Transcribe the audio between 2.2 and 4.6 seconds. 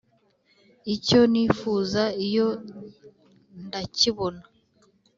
iyo ndakibona